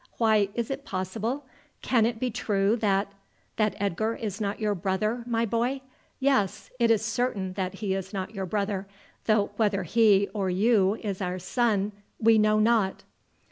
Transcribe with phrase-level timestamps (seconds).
[0.17, 1.45] Why, is it possible,
[1.83, 3.11] can it be true that"
[3.57, 5.81] "That Edgar is not your brother, my boy?
[6.19, 8.87] Yes, it is certain that he is not your brother,
[9.25, 13.03] though whether he or you is our son we know not."